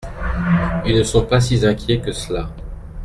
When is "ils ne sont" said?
0.83-1.27